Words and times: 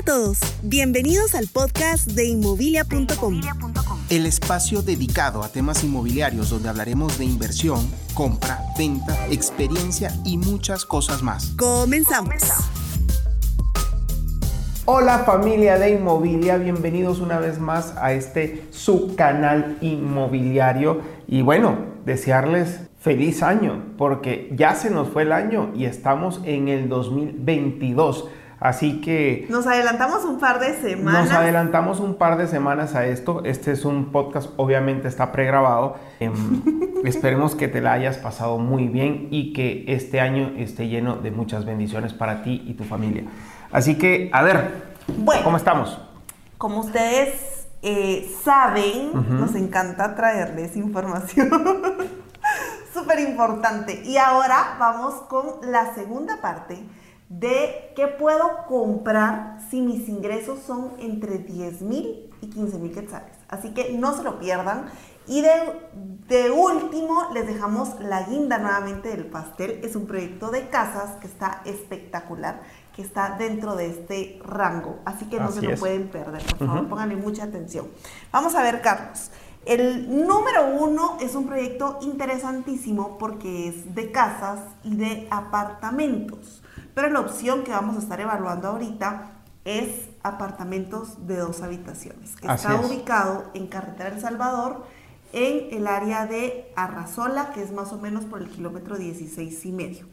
a 0.00 0.02
todos, 0.02 0.38
bienvenidos 0.62 1.34
al 1.34 1.46
podcast 1.46 2.12
de 2.12 2.24
inmobilia.com. 2.24 3.40
El 4.08 4.24
espacio 4.24 4.80
dedicado 4.80 5.42
a 5.42 5.50
temas 5.50 5.84
inmobiliarios 5.84 6.48
donde 6.48 6.70
hablaremos 6.70 7.18
de 7.18 7.26
inversión, 7.26 7.80
compra, 8.14 8.60
venta, 8.78 9.14
experiencia 9.30 10.10
y 10.24 10.38
muchas 10.38 10.86
cosas 10.86 11.22
más. 11.22 11.52
Comenzamos. 11.58 12.34
Hola 14.86 15.18
familia 15.20 15.78
de 15.78 15.90
Inmobilia, 15.90 16.56
bienvenidos 16.56 17.20
una 17.20 17.38
vez 17.38 17.58
más 17.58 17.94
a 17.98 18.14
este 18.14 18.64
subcanal 18.70 19.76
inmobiliario 19.82 21.02
y 21.28 21.42
bueno, 21.42 21.76
desearles 22.06 22.88
feliz 22.98 23.42
año 23.42 23.82
porque 23.98 24.50
ya 24.56 24.74
se 24.74 24.88
nos 24.88 25.08
fue 25.08 25.22
el 25.22 25.32
año 25.32 25.72
y 25.74 25.84
estamos 25.84 26.40
en 26.44 26.68
el 26.68 26.88
2022. 26.88 28.30
Así 28.60 29.00
que... 29.00 29.46
Nos 29.48 29.66
adelantamos 29.66 30.22
un 30.26 30.38
par 30.38 30.60
de 30.60 30.74
semanas. 30.82 31.24
Nos 31.24 31.32
adelantamos 31.32 31.98
un 31.98 32.16
par 32.16 32.36
de 32.36 32.46
semanas 32.46 32.94
a 32.94 33.06
esto. 33.06 33.42
Este 33.44 33.72
es 33.72 33.86
un 33.86 34.12
podcast, 34.12 34.50
obviamente 34.58 35.08
está 35.08 35.32
pregrabado. 35.32 35.96
Em, 36.20 36.62
esperemos 37.04 37.54
que 37.54 37.68
te 37.68 37.80
la 37.80 37.92
hayas 37.92 38.18
pasado 38.18 38.58
muy 38.58 38.88
bien 38.88 39.28
y 39.30 39.54
que 39.54 39.86
este 39.88 40.20
año 40.20 40.52
esté 40.58 40.88
lleno 40.88 41.16
de 41.16 41.30
muchas 41.30 41.64
bendiciones 41.64 42.12
para 42.12 42.42
ti 42.42 42.62
y 42.66 42.74
tu 42.74 42.84
familia. 42.84 43.24
Así 43.72 43.96
que, 43.96 44.28
a 44.30 44.42
ver, 44.42 44.90
bueno, 45.16 45.42
¿cómo 45.42 45.56
estamos? 45.56 45.98
Como 46.58 46.80
ustedes 46.80 47.66
eh, 47.80 48.30
saben, 48.44 49.12
nos 49.40 49.54
encanta 49.54 50.14
traerles 50.14 50.76
información. 50.76 51.48
Súper 52.92 53.20
importante. 53.20 54.02
Y 54.04 54.18
ahora 54.18 54.76
vamos 54.78 55.14
con 55.28 55.46
la 55.70 55.94
segunda 55.94 56.42
parte 56.42 56.78
de 57.30 57.92
qué 57.94 58.08
puedo 58.08 58.66
comprar 58.66 59.58
si 59.70 59.80
mis 59.80 60.08
ingresos 60.08 60.58
son 60.66 60.92
entre 60.98 61.38
10 61.38 61.80
mil 61.82 62.28
y 62.42 62.48
15 62.48 62.78
mil 62.78 62.92
quetzales. 62.92 63.32
Así 63.48 63.70
que 63.72 63.92
no 63.92 64.14
se 64.16 64.24
lo 64.24 64.38
pierdan. 64.38 64.86
Y 65.28 65.42
de, 65.42 66.50
último, 66.50 67.28
les 67.32 67.46
dejamos 67.46 68.00
la 68.00 68.24
guinda 68.24 68.58
nuevamente 68.58 69.10
del 69.10 69.26
pastel. 69.26 69.78
Es 69.84 69.94
un 69.94 70.06
proyecto 70.06 70.50
de 70.50 70.68
casas 70.68 71.20
que 71.20 71.28
está 71.28 71.62
espectacular, 71.64 72.62
que 72.96 73.02
está 73.02 73.36
dentro 73.38 73.76
de 73.76 73.86
este 73.86 74.40
rango. 74.44 74.98
Así 75.04 75.26
que 75.26 75.38
no 75.38 75.52
se 75.52 75.62
lo 75.62 75.76
pueden 75.76 76.08
perder. 76.08 76.42
Por 76.58 76.66
favor, 76.66 76.88
pónganle 76.88 77.14
mucha 77.14 77.44
atención. 77.44 77.86
Vamos 78.32 78.56
a 78.56 78.62
ver, 78.64 78.82
Carlos. 78.82 79.30
El 79.66 80.26
número 80.26 80.74
uno 80.80 81.16
es 81.20 81.36
un 81.36 81.46
proyecto 81.46 81.98
interesantísimo 82.00 83.18
porque 83.18 83.68
es 83.68 83.94
de 83.94 84.10
casas 84.10 84.60
y 84.82 84.96
de 84.96 85.28
apartamentos. 85.30 86.62
Pero 86.94 87.10
la 87.10 87.20
opción 87.20 87.64
que 87.64 87.70
vamos 87.70 87.96
a 87.96 87.98
estar 88.00 88.20
evaluando 88.20 88.68
ahorita 88.68 89.32
es 89.64 90.08
apartamentos 90.22 91.26
de 91.26 91.36
dos 91.36 91.62
habitaciones, 91.62 92.36
que 92.36 92.46
está 92.46 92.80
ubicado 92.80 93.44
en 93.54 93.66
Carretera 93.66 94.10
El 94.10 94.20
Salvador, 94.20 94.84
en 95.32 95.74
el 95.76 95.86
área 95.86 96.26
de 96.26 96.72
Arrazola, 96.76 97.52
que 97.52 97.62
es 97.62 97.72
más 97.72 97.92
o 97.92 97.98
menos 97.98 98.24
por 98.24 98.40
el 98.40 98.48
kilómetro 98.48 98.96
16 98.96 99.66
y 99.66 99.72
medio. 99.72 100.06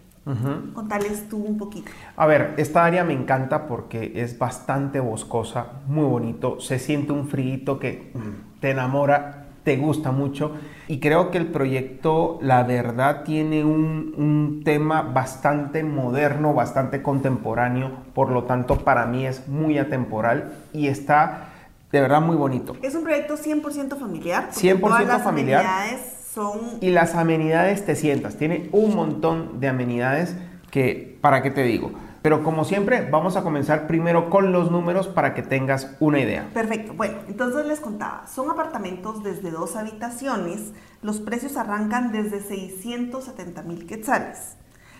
Contales 0.73 1.29
tú 1.29 1.37
un 1.37 1.57
poquito. 1.57 1.89
A 2.17 2.25
ver, 2.25 2.53
esta 2.57 2.83
área 2.83 3.05
me 3.05 3.13
encanta 3.13 3.65
porque 3.65 4.11
es 4.15 4.37
bastante 4.37 4.99
boscosa, 4.99 5.67
muy 5.87 6.03
bonito, 6.03 6.59
se 6.59 6.79
siente 6.79 7.13
un 7.13 7.29
frío 7.29 7.79
que 7.79 8.11
te 8.59 8.71
enamora 8.71 9.46
te 9.67 9.75
gusta 9.75 10.13
mucho. 10.13 10.53
Y 10.87 11.01
creo 11.01 11.29
que 11.29 11.37
el 11.37 11.47
proyecto, 11.47 12.39
la 12.41 12.63
verdad, 12.63 13.25
tiene 13.25 13.65
un, 13.65 14.61
tema 14.63 15.01
bastante 15.01 15.83
moderno, 15.83 16.53
bastante 16.53 17.01
contemporáneo. 17.01 17.91
Por 18.13 18.31
lo 18.31 18.45
tanto, 18.45 18.77
para 18.77 19.05
mí 19.07 19.25
es 19.25 19.49
muy 19.49 19.77
atemporal 19.77 20.53
y 20.71 20.87
está 20.87 21.49
de 21.91 21.99
verdad 21.99 22.21
muy 22.21 22.37
bonito. 22.37 22.77
Es 22.81 22.95
un 22.95 23.03
proyecto 23.03 23.35
100% 23.35 23.97
familiar. 23.97 24.51
100% 24.51 24.79
todas 24.79 25.05
las 25.05 25.21
familiar. 25.21 25.65
Amenidades 25.65 26.13
son... 26.33 26.59
Y 26.79 26.91
las 26.91 27.15
amenidades 27.15 27.85
te 27.85 27.97
sientas. 27.97 28.37
Tiene 28.37 28.69
un 28.71 28.95
montón 28.95 29.59
de 29.59 29.67
amenidades 29.67 30.37
que, 30.71 31.17
¿para 31.19 31.43
qué 31.43 31.51
te 31.51 31.63
digo? 31.63 31.91
Pero 32.27 32.43
como 32.43 32.65
siempre, 32.65 33.09
vamos 33.09 33.37
a 33.37 33.41
comenzar 33.41 33.87
primero 33.87 34.29
con 34.29 34.51
los 34.51 34.69
números 34.69 35.07
para 35.07 35.33
que 35.33 35.43
tengas 35.43 35.95
una 36.01 36.19
idea. 36.19 36.49
Perfecto. 36.53 36.93
Bueno, 36.93 37.19
entonces 37.29 37.65
les 37.65 37.79
contaba, 37.79 38.27
son 38.27 38.51
apartamentos 38.51 39.23
desde 39.23 39.49
dos 39.49 39.77
habitaciones. 39.77 40.73
Los 41.01 41.21
precios 41.21 41.55
arrancan 41.55 42.11
desde 42.11 42.41
670 42.41 43.61
mil 43.61 43.85
quetzales. 43.85 44.57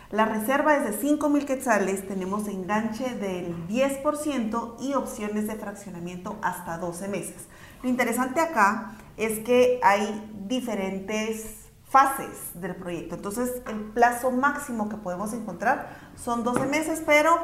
La 0.09 0.23
reserva 0.23 0.77
es 0.77 0.85
de 0.85 0.93
5 0.93 1.27
mil 1.27 1.45
quetzales, 1.45 2.07
tenemos 2.07 2.47
enganche 2.47 3.15
del 3.15 3.67
10% 3.67 4.75
y 4.79 4.93
opciones 4.93 5.49
de 5.49 5.55
fraccionamiento 5.55 6.37
hasta 6.41 6.77
12 6.77 7.09
meses. 7.09 7.49
Lo 7.83 7.89
interesante 7.89 8.39
acá 8.39 8.93
es 9.17 9.39
que 9.39 9.81
hay 9.83 10.31
diferentes 10.47 11.66
fases 11.89 12.51
del 12.53 12.75
proyecto. 12.75 13.15
Entonces, 13.15 13.61
el 13.67 13.79
plazo 13.93 14.31
máximo 14.31 14.89
que 14.89 14.97
podemos 14.97 15.33
encontrar 15.33 15.89
son 16.15 16.43
12 16.43 16.65
meses, 16.65 17.01
pero 17.05 17.37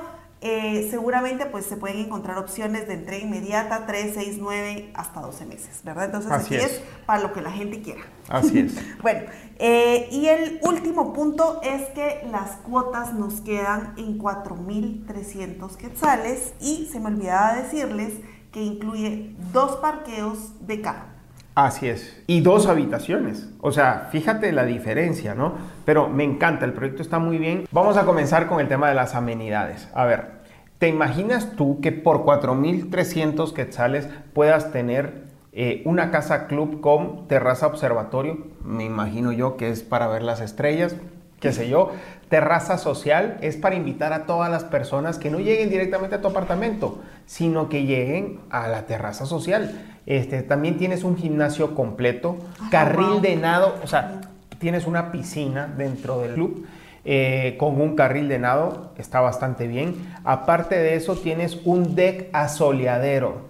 eh, 0.46 0.90
seguramente 0.92 1.46
pues 1.46 1.66
se 1.66 1.78
pueden 1.78 2.00
encontrar 2.00 2.38
opciones 2.38 2.86
de 2.86 2.96
entrega 2.96 3.24
inmediata, 3.24 3.86
3, 3.86 4.12
6, 4.14 4.38
9, 4.42 4.92
hasta 4.94 5.22
12 5.22 5.46
meses, 5.46 5.80
¿verdad? 5.86 6.06
Entonces, 6.06 6.32
aquí 6.34 6.56
es. 6.56 6.82
para 7.06 7.22
lo 7.22 7.32
que 7.32 7.42
la 7.42 7.52
gente 7.52 7.82
quiera. 7.82 8.02
Así 8.28 8.60
es. 8.60 8.74
bueno, 9.02 9.22
eh, 9.58 10.10
y 10.12 10.26
el 10.26 10.60
último 10.64 11.14
punto 11.14 11.62
es 11.64 11.84
que 11.92 12.28
las 12.30 12.58
cuotas 12.58 13.14
nos 13.14 13.40
quedan 13.40 13.94
en 13.96 14.20
4.300 14.20 15.78
quetzales 15.78 16.54
y 16.60 16.90
se 16.92 17.00
me 17.00 17.08
olvidaba 17.08 17.56
decirles 17.56 18.16
que 18.52 18.62
incluye 18.62 19.38
dos 19.54 19.78
parqueos 19.78 20.52
de 20.68 20.82
carro. 20.82 21.13
Así 21.56 21.88
es. 21.88 22.20
Y 22.26 22.42
dos 22.42 22.66
habitaciones. 22.68 23.48
O 23.62 23.72
sea, 23.72 24.10
fíjate 24.12 24.52
la 24.52 24.66
diferencia, 24.66 25.36
¿no? 25.36 25.54
Pero 25.86 26.10
me 26.10 26.24
encanta, 26.24 26.66
el 26.66 26.74
proyecto 26.74 27.04
está 27.04 27.20
muy 27.20 27.38
bien. 27.38 27.68
Vamos 27.72 27.96
a 27.98 28.06
comenzar 28.06 28.48
con 28.48 28.60
el 28.60 28.68
tema 28.68 28.90
de 28.90 28.96
las 28.96 29.14
amenidades. 29.14 29.88
A 29.94 30.06
ver, 30.06 30.32
¿te 30.80 30.88
imaginas 30.88 31.56
tú 31.56 31.80
que 31.80 31.92
por 31.92 32.26
4.300 32.26 33.54
quetzales 33.54 34.10
puedas 34.34 34.72
tener 34.72 35.26
eh, 35.52 35.84
una 35.86 36.10
casa 36.10 36.48
club 36.48 36.82
con 36.82 37.28
terraza 37.28 37.68
observatorio? 37.68 38.48
Me 38.64 38.86
imagino 38.86 39.32
yo 39.32 39.56
que 39.56 39.70
es 39.70 39.84
para 39.84 40.08
ver 40.08 40.24
las 40.24 40.42
estrellas, 40.42 40.96
qué 41.40 41.54
sé 41.54 41.70
yo. 41.70 41.92
Terraza 42.30 42.80
social 42.80 43.38
es 43.42 43.58
para 43.58 43.76
invitar 43.76 44.12
a 44.12 44.26
todas 44.26 44.50
las 44.50 44.64
personas 44.64 45.20
que 45.20 45.30
no 45.30 45.40
lleguen 45.40 45.70
directamente 45.70 46.16
a 46.16 46.22
tu 46.22 46.30
apartamento, 46.30 46.98
sino 47.28 47.70
que 47.70 47.86
lleguen 47.86 48.40
a 48.50 48.68
la 48.68 48.88
terraza 48.88 49.28
social. 49.28 49.93
Este, 50.06 50.44
también 50.44 50.78
tienes 50.78 51.04
un 51.04 51.18
gimnasio 51.18 51.76
completo, 51.76 52.38
carril 52.70 53.22
de 53.22 53.36
nado, 53.36 53.76
o 53.84 53.88
sea, 53.88 54.22
tienes 54.60 54.86
una 54.86 55.12
piscina 55.12 55.68
dentro 55.78 56.20
del 56.20 56.34
club. 56.34 56.66
Eh, 57.06 57.58
con 57.60 57.82
un 57.82 57.98
carril 57.98 58.30
de 58.30 58.40
nado, 58.40 58.94
está 58.98 59.20
bastante 59.20 59.68
bien. 59.68 59.96
Aparte 60.24 60.76
de 60.76 60.96
eso, 60.96 61.16
tienes 61.18 61.60
un 61.66 61.96
deck 61.96 62.30
asoleadero. 62.32 63.42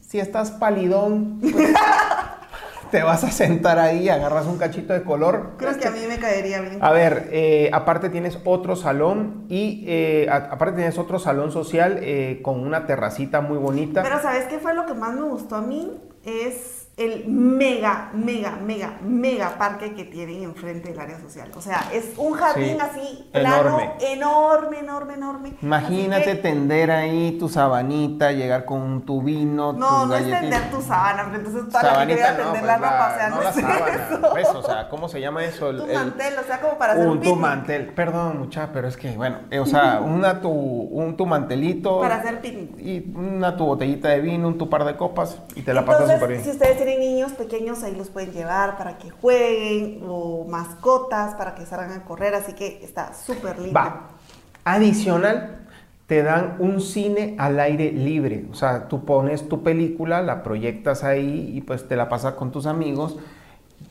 Si 0.00 0.18
estás 0.18 0.50
palidón, 0.50 1.38
pues, 1.40 1.54
te 2.90 3.02
vas 3.02 3.24
a 3.24 3.30
sentar 3.30 3.78
ahí, 3.78 4.08
agarras 4.08 4.46
un 4.46 4.58
cachito 4.58 4.92
de 4.92 5.02
color. 5.02 5.52
Creo 5.58 5.76
que 5.76 5.86
a 5.86 5.90
mí 5.90 6.00
me 6.08 6.18
caería 6.18 6.60
bien. 6.60 6.78
A 6.80 6.92
ver, 6.92 7.28
eh, 7.30 7.70
aparte 7.72 8.10
tienes 8.10 8.38
otro 8.44 8.76
salón 8.76 9.46
y 9.48 9.84
eh, 9.86 10.28
aparte 10.30 10.76
tienes 10.76 10.98
otro 10.98 11.18
salón 11.18 11.52
social 11.52 11.98
eh, 12.02 12.40
con 12.42 12.60
una 12.60 12.86
terracita 12.86 13.40
muy 13.40 13.58
bonita. 13.58 14.02
Pero 14.02 14.20
¿sabes 14.20 14.46
qué 14.46 14.58
fue 14.58 14.74
lo 14.74 14.86
que 14.86 14.94
más 14.94 15.14
me 15.14 15.22
gustó 15.22 15.56
a 15.56 15.62
mí? 15.62 16.00
Es 16.24 16.87
el 16.98 17.28
mega, 17.28 18.10
mega, 18.12 18.58
mega, 18.60 18.98
mega 19.02 19.56
parque 19.56 19.94
que 19.94 20.04
tienen 20.04 20.42
enfrente 20.42 20.90
del 20.90 20.98
área 20.98 21.20
social. 21.20 21.48
O 21.54 21.60
sea, 21.60 21.88
es 21.92 22.10
un 22.16 22.32
jardín 22.32 22.80
así 22.80 23.30
enorme. 23.32 23.92
enorme, 24.00 24.80
enorme, 24.80 25.14
enorme. 25.14 25.52
Imagínate 25.62 26.34
tender 26.34 26.90
ahí 26.90 27.36
tu 27.38 27.48
sabanita, 27.48 28.32
llegar 28.32 28.64
con 28.64 29.02
tu 29.02 29.22
vino, 29.22 29.72
No, 29.72 30.06
no 30.06 30.16
es 30.16 30.24
tender 30.24 30.70
tu 30.70 30.82
sabana, 30.82 31.22
porque 31.22 31.36
entonces 31.38 31.68
toda 31.68 31.82
sabanita, 31.82 32.20
la 32.20 32.26
gente 32.26 32.42
tender 32.42 32.64
la 32.64 32.78
pues 32.78 32.90
ropa, 32.90 33.12
o 33.12 33.16
sea, 33.16 33.28
no, 33.30 33.42
la 33.42 33.52
sábana, 33.52 34.30
pues, 34.32 34.48
o 34.48 34.62
sea, 34.62 34.88
¿cómo 34.88 35.08
se 35.08 35.20
llama 35.20 35.44
eso? 35.44 35.72
tu 35.72 35.86
mantel, 35.86 36.34
o 36.38 36.42
sea, 36.42 36.60
como 36.60 36.78
para 36.78 36.94
hacer 36.94 37.06
un, 37.06 37.20
tu 37.20 37.36
mantel. 37.36 37.86
Perdón, 37.94 38.38
mucha, 38.40 38.70
pero 38.72 38.88
es 38.88 38.96
que, 38.96 39.16
bueno, 39.16 39.38
eh, 39.50 39.60
o 39.60 39.66
sea, 39.66 40.00
una 40.00 40.40
tu, 40.40 40.50
un 40.50 41.16
tu 41.16 41.26
mantelito. 41.26 42.00
Para 42.00 42.16
hacer 42.16 42.40
picnic. 42.40 42.76
Y 42.80 43.12
una 43.14 43.56
tu 43.56 43.66
botellita 43.66 44.08
de 44.08 44.20
vino, 44.20 44.48
un 44.48 44.58
tu 44.58 44.68
par 44.68 44.84
de 44.84 44.96
copas 44.96 45.38
y 45.54 45.62
te 45.62 45.72
la 45.72 45.84
pasas 45.84 46.10
súper 46.10 46.30
bien. 46.30 46.42
si 46.42 46.50
ustedes 46.50 46.87
niños 46.96 47.32
pequeños, 47.32 47.82
ahí 47.82 47.94
los 47.94 48.08
pueden 48.08 48.32
llevar 48.32 48.78
para 48.78 48.96
que 48.98 49.10
jueguen 49.10 50.02
o 50.08 50.46
mascotas 50.48 51.34
para 51.34 51.54
que 51.54 51.66
salgan 51.66 51.92
a 51.92 52.04
correr, 52.04 52.34
así 52.34 52.52
que 52.52 52.80
está 52.82 53.12
súper 53.12 53.58
lindo. 53.58 53.74
Va. 53.74 54.08
Adicional, 54.64 55.66
te 56.06 56.22
dan 56.22 56.56
un 56.58 56.80
cine 56.80 57.34
al 57.38 57.60
aire 57.60 57.92
libre, 57.92 58.46
o 58.50 58.54
sea, 58.54 58.88
tú 58.88 59.04
pones 59.04 59.48
tu 59.48 59.62
película, 59.62 60.22
la 60.22 60.42
proyectas 60.42 61.04
ahí 61.04 61.52
y 61.54 61.60
pues 61.60 61.86
te 61.86 61.96
la 61.96 62.08
pasas 62.08 62.34
con 62.34 62.50
tus 62.50 62.66
amigos. 62.66 63.18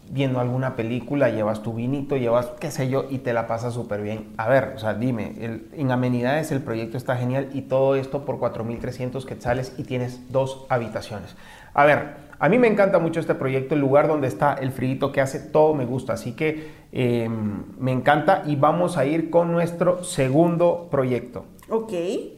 viendo 0.09 0.39
alguna 0.39 0.75
película, 0.75 1.29
llevas 1.29 1.61
tu 1.61 1.73
vinito, 1.73 2.15
llevas 2.15 2.47
qué 2.59 2.71
sé 2.71 2.89
yo 2.89 3.05
y 3.09 3.19
te 3.19 3.33
la 3.33 3.45
pasas 3.47 3.73
súper 3.73 4.01
bien. 4.01 4.33
A 4.37 4.47
ver, 4.47 4.73
o 4.75 4.79
sea, 4.79 4.93
dime, 4.93 5.33
en 5.73 5.91
amenidades 5.91 6.51
el 6.51 6.61
proyecto 6.61 6.97
está 6.97 7.17
genial 7.17 7.49
y 7.53 7.63
todo 7.63 7.95
esto 7.95 8.25
por 8.25 8.39
4.300 8.39 9.25
quetzales 9.25 9.73
y 9.77 9.83
tienes 9.83 10.31
dos 10.31 10.65
habitaciones. 10.69 11.35
A 11.73 11.85
ver, 11.85 12.26
a 12.39 12.49
mí 12.49 12.57
me 12.59 12.67
encanta 12.67 12.99
mucho 12.99 13.19
este 13.19 13.35
proyecto, 13.35 13.75
el 13.75 13.81
lugar 13.81 14.07
donde 14.07 14.27
está 14.27 14.53
el 14.53 14.71
frito 14.71 15.11
que 15.11 15.21
hace 15.21 15.39
todo 15.39 15.73
me 15.73 15.85
gusta, 15.85 16.13
así 16.13 16.33
que 16.33 16.71
em, 16.91 17.63
me 17.79 17.91
encanta 17.91 18.43
y 18.45 18.55
vamos 18.55 18.97
a 18.97 19.05
ir 19.05 19.29
con 19.29 19.51
nuestro 19.51 20.03
segundo 20.03 20.87
proyecto. 20.91 21.45
Ok, 21.69 21.93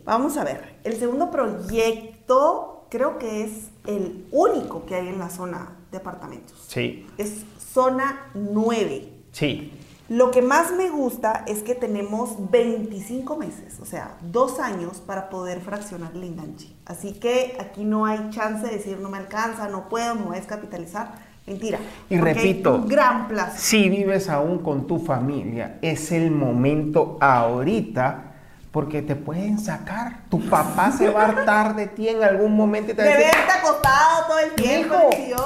vamos 0.05 0.37
a 0.37 0.43
ver. 0.43 0.77
El 0.83 0.95
segundo 0.95 1.29
proyecto 1.29 2.85
creo 2.89 3.17
que 3.19 3.43
es 3.43 3.69
el 3.85 4.25
único 4.31 4.85
que 4.85 4.95
hay 4.95 5.07
en 5.07 5.19
la 5.19 5.29
zona 5.29 5.77
de 5.91 5.97
apartamentos. 5.97 6.57
Sí. 6.67 7.05
Es 7.17 7.45
zona 7.73 8.31
9. 8.33 9.09
Sí. 9.31 9.71
Lo 10.09 10.31
que 10.31 10.41
más 10.41 10.71
me 10.71 10.89
gusta 10.89 11.43
es 11.45 11.61
que 11.61 11.75
tenemos 11.75 12.49
25 12.49 13.37
meses, 13.37 13.79
o 13.79 13.85
sea, 13.85 14.17
dos 14.21 14.59
años 14.59 14.97
para 15.05 15.29
poder 15.29 15.61
fraccionar 15.61 16.11
el 16.15 16.23
enganche. 16.23 16.69
Así 16.87 17.13
que 17.13 17.55
aquí 17.59 17.83
no 17.85 18.07
hay 18.07 18.31
chance 18.31 18.65
de 18.65 18.73
decir 18.73 18.97
no 18.99 19.09
me 19.09 19.19
alcanza, 19.19 19.69
no 19.69 19.87
puedo, 19.87 20.15
me 20.15 20.23
voy 20.23 20.37
a 20.37 20.39
descapitalizar. 20.39 21.11
Mentira. 21.45 21.77
Y 22.09 22.17
repito, 22.17 22.75
un 22.75 22.87
gran 22.87 23.27
plazo. 23.27 23.55
Si 23.57 23.87
vives 23.87 24.29
aún 24.29 24.59
con 24.59 24.87
tu 24.87 24.99
familia, 24.99 25.77
es 25.81 26.11
el 26.11 26.31
momento 26.31 27.17
ahorita 27.21 28.29
porque 28.71 29.01
te 29.03 29.15
pueden 29.15 29.59
sacar. 29.59 30.21
Tu 30.29 30.39
papá 30.49 30.91
se 30.91 31.09
va 31.09 31.23
a 31.23 31.27
hartar 31.29 31.75
de 31.75 31.87
ti 31.87 32.09
en 32.09 32.23
algún 32.23 32.55
momento 32.55 32.91
y 32.91 32.95
te 32.95 33.03
va 33.03 33.09
a 33.09 33.15
decir, 33.15 33.31
acostado 33.59 34.27
todo 34.27 34.39
el 34.39 34.51
tiempo. 34.53 34.95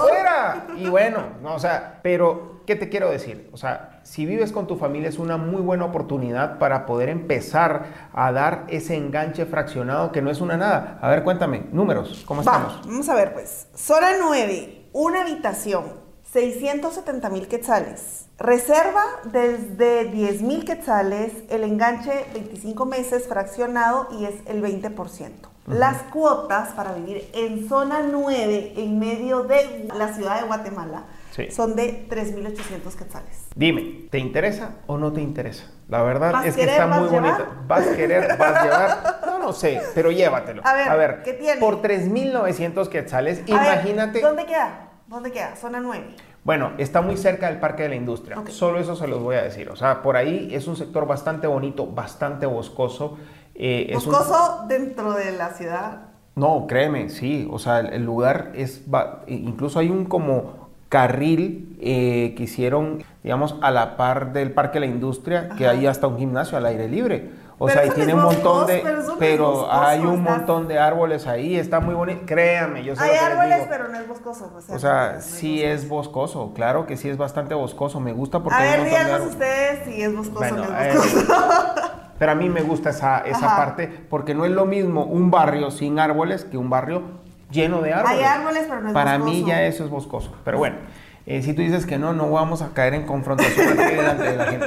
fuera. 0.08 0.68
Y 0.78 0.88
bueno, 0.88 1.24
no, 1.42 1.56
o 1.56 1.60
sea, 1.60 2.00
pero 2.02 2.62
¿qué 2.66 2.76
te 2.76 2.90
quiero 2.90 3.10
decir? 3.10 3.50
O 3.54 3.58
sea, 3.58 3.93
si 4.04 4.26
vives 4.26 4.52
con 4.52 4.68
tu 4.68 4.76
familia 4.76 5.10
es 5.10 5.18
una 5.18 5.38
muy 5.38 5.62
buena 5.62 5.86
oportunidad 5.86 6.60
para 6.60 6.86
poder 6.86 7.10
empezar 7.10 8.10
a 8.14 8.32
dar 8.32 8.66
ese 8.68 8.96
enganche 8.96 9.46
fraccionado 9.46 10.12
que 10.12 10.22
no 10.22 10.30
es 10.30 10.42
una 10.42 10.58
nada. 10.58 11.00
A 11.02 11.10
ver, 11.10 11.24
cuéntame, 11.24 11.66
números, 11.72 12.24
¿cómo 12.28 12.42
estamos? 12.42 12.82
Vamos 12.86 13.10
a 13.10 13.16
ver, 13.16 13.34
pues, 13.34 13.68
zona 13.74 14.10
9, 14.20 14.90
una 14.94 15.22
habitación, 15.22 15.86
670 16.32 17.30
mil 17.30 17.48
quetzales. 17.48 18.28
Reserva 18.38 19.04
desde 19.32 20.06
10 20.06 20.42
mil 20.42 20.66
quetzales, 20.66 21.32
el 21.50 21.64
enganche 21.64 22.26
25 22.34 22.86
meses 22.86 23.28
fraccionado 23.28 24.08
y 24.20 24.26
es 24.26 24.36
el 24.48 24.62
20%. 24.62 25.32
Las 25.68 26.02
cuotas 26.04 26.74
para 26.74 26.92
vivir 26.94 27.30
en 27.34 27.70
zona 27.70 28.02
9, 28.12 28.74
en 28.76 29.00
medio 29.00 29.44
de 29.44 29.88
la 29.96 30.14
ciudad 30.14 30.42
de 30.42 30.48
Guatemala, 30.48 31.06
son 31.52 31.76
de 31.76 32.08
3.800 32.10 32.96
quetzales. 32.96 33.48
Dime, 33.56 34.08
¿te 34.10 34.20
interesa 34.20 34.76
o 34.88 34.98
no 34.98 35.12
te 35.12 35.22
interesa? 35.22 35.66
La 35.90 36.04
verdad 36.04 36.46
es 36.46 36.56
que 36.56 36.64
está 36.64 36.88
muy 36.88 37.08
bonita. 37.10 37.48
¿Vas 37.68 37.88
a 37.88 37.96
querer? 37.96 38.38
¿Vas 38.38 38.56
a 38.56 38.64
llevar? 38.64 39.20
No, 39.26 39.40
no 39.40 39.54
sé, 39.54 39.82
pero 39.96 40.12
llévatelo. 40.12 40.62
A 40.66 40.96
ver, 40.96 41.22
¿qué 41.24 41.34
tiene? 41.34 41.60
Por 41.60 41.82
3.900 41.82 42.88
quetzales, 42.88 43.44
imagínate. 43.46 44.22
¿Dónde 44.22 44.46
queda? 44.46 44.90
¿Dónde 45.08 45.32
queda? 45.32 45.56
Zona 45.56 45.80
9. 45.80 46.16
Bueno, 46.44 46.74
está 46.78 47.02
muy 47.02 47.16
cerca 47.18 47.48
del 47.48 47.60
Parque 47.60 47.84
de 47.84 47.90
la 47.90 47.96
Industria. 47.96 48.42
Solo 48.50 48.80
eso 48.80 48.96
se 48.96 49.08
los 49.08 49.22
voy 49.22 49.36
a 49.36 49.44
decir. 49.44 49.70
O 49.70 49.76
sea, 49.76 50.02
por 50.02 50.18
ahí 50.18 50.50
es 50.52 50.68
un 50.68 50.76
sector 50.76 51.08
bastante 51.08 51.48
bonito, 51.48 51.88
bastante 51.88 52.46
boscoso. 52.46 53.18
Eh, 53.56 53.92
¿Boscoso 53.94 54.66
dentro 54.68 55.14
de 55.14 55.32
la 55.32 55.52
ciudad? 55.52 56.10
No, 56.36 56.66
créeme, 56.68 57.10
sí. 57.10 57.48
O 57.50 57.60
sea, 57.60 57.80
el 57.80 58.04
lugar 58.04 58.52
es... 58.56 58.84
Incluso 59.28 59.80
hay 59.80 59.90
un 59.90 60.06
como 60.06 60.63
carril 60.94 61.76
eh, 61.82 62.36
que 62.38 62.44
hicieron, 62.44 63.04
digamos, 63.24 63.56
a 63.64 63.72
la 63.72 63.98
par 63.98 64.32
del 64.32 64.52
Parque 64.52 64.80
de 64.80 64.86
la 64.86 64.92
Industria, 64.92 65.50
que 65.58 65.68
hay 65.68 65.88
hasta 65.88 66.06
un 66.06 66.20
gimnasio 66.20 66.56
al 66.56 66.68
aire 66.68 66.88
libre. 66.88 67.32
O 67.58 67.68
sea, 67.68 67.84
y 67.84 67.90
tiene 67.90 68.14
un 68.14 68.22
montón 68.22 68.68
de. 68.68 68.84
Pero, 69.18 69.72
hay 69.72 70.02
un 70.02 70.22
montón 70.22 70.68
de 70.68 70.78
árboles 70.78 71.26
ahí, 71.26 71.56
está 71.56 71.80
muy 71.80 71.96
bonito. 71.96 72.22
Créame, 72.28 72.84
yo 72.84 72.96
sé. 72.96 73.06
Hay 73.06 73.18
árboles, 73.18 73.66
pero 73.68 73.88
no 73.88 73.98
es 73.98 74.08
boscoso. 74.08 74.52
O 74.70 74.78
sea, 74.78 75.20
sí 75.20 75.64
es 75.64 75.90
boscoso. 75.90 76.54
claro 76.54 76.86
que 76.86 76.96
sí 76.96 77.10
es 77.10 77.18
bastante 77.18 77.56
boscoso. 77.56 78.00
Me 78.00 78.14
gusta 78.14 78.44
porque. 78.44 78.60
A 78.60 78.62
ver, 78.62 78.86
díganos 78.86 79.22
ustedes 79.22 79.86
si 79.86 80.00
es 80.00 80.16
boscoso 80.16 80.54
o 80.54 80.58
no 80.58 80.78
es 80.78 80.96
boscoso. 80.96 81.34
pero 82.20 82.32
a 82.32 82.36
mí 82.36 82.50
me 82.50 82.62
gusta 82.62 82.92
esa, 82.92 83.22
esa 83.22 83.56
parte 83.58 83.88
porque 84.10 84.36
no 84.36 84.46
es 84.46 84.52
lo 84.52 84.66
mismo 84.66 85.06
un 85.06 85.32
barrio 85.32 85.72
sin 85.72 85.98
árboles 85.98 86.46
que 86.46 86.58
un 86.58 86.70
barrio 86.70 87.23
lleno 87.54 87.82
de 87.82 87.94
árboles. 87.94 88.18
Hay 88.18 88.24
árboles, 88.24 88.66
pero 88.68 88.82
no 88.82 88.88
es 88.90 88.94
Para 88.94 89.18
mí 89.20 89.46
ya 89.46 89.64
eso 89.64 89.86
es 89.86 89.90
boscoso. 89.90 90.36
Pero 90.44 90.58
bueno, 90.58 90.78
eh, 91.26 91.42
si 91.42 91.54
tú 91.54 91.62
dices 91.62 91.86
que 91.86 91.98
no, 91.98 92.14
no 92.14 92.30
vamos 92.30 92.62
a 92.62 92.74
caer 92.74 92.94
en 92.96 93.06
confrontación 93.06 93.78
delante 93.78 94.24
de 94.24 94.36
la 94.36 94.46
gente. 94.46 94.66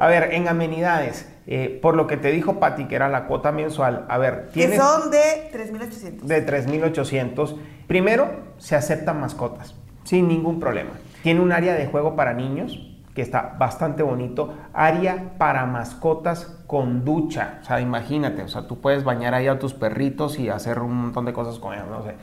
A 0.00 0.06
ver, 0.06 0.32
en 0.32 0.46
amenidades, 0.46 1.28
eh, 1.46 1.78
por 1.82 1.96
lo 1.96 2.06
que 2.06 2.16
te 2.16 2.30
dijo 2.30 2.60
Pati, 2.60 2.86
que 2.86 2.94
era 2.94 3.08
la 3.08 3.26
cuota 3.26 3.50
mensual, 3.50 4.06
a 4.08 4.16
ver, 4.16 4.48
tienes... 4.52 4.78
Que 4.78 4.84
son 4.84 5.10
de 5.10 5.50
3.800. 5.52 6.20
De 6.20 6.46
3.800. 6.46 7.56
Primero, 7.88 8.30
se 8.58 8.76
aceptan 8.76 9.20
mascotas, 9.20 9.74
sin 10.04 10.28
ningún 10.28 10.60
problema. 10.60 10.90
Tiene 11.24 11.40
un 11.40 11.50
área 11.50 11.74
de 11.74 11.86
juego 11.86 12.14
para 12.14 12.32
niños, 12.32 12.87
que 13.18 13.22
está 13.22 13.56
bastante 13.58 14.04
bonito. 14.04 14.54
Área 14.72 15.36
para 15.38 15.66
mascotas 15.66 16.56
con 16.68 17.04
ducha. 17.04 17.58
O 17.62 17.64
sea, 17.64 17.80
imagínate, 17.80 18.44
o 18.44 18.48
sea, 18.48 18.68
tú 18.68 18.80
puedes 18.80 19.02
bañar 19.02 19.34
ahí 19.34 19.48
a 19.48 19.58
tus 19.58 19.74
perritos 19.74 20.38
y 20.38 20.50
hacer 20.50 20.78
un 20.78 20.94
montón 20.94 21.24
de 21.24 21.32
cosas 21.32 21.58
con 21.58 21.74
ellos, 21.74 21.88
no 21.90 22.04
sé. 22.04 22.14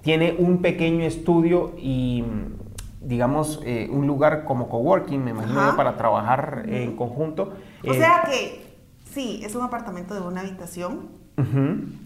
Tiene 0.00 0.34
un 0.36 0.60
pequeño 0.60 1.04
estudio 1.04 1.74
y, 1.78 2.24
digamos, 3.00 3.60
eh, 3.64 3.88
un 3.92 4.08
lugar 4.08 4.42
como 4.44 4.68
coworking, 4.68 5.22
me 5.22 5.30
imagino, 5.30 5.76
para 5.76 5.96
trabajar 5.96 6.64
en 6.66 6.96
conjunto. 6.96 7.52
O 7.86 7.94
sea 7.94 8.24
que, 8.28 8.66
sí, 9.04 9.42
es 9.44 9.54
un 9.54 9.62
apartamento 9.62 10.12
de 10.12 10.22
una 10.22 10.40
habitación, 10.40 11.21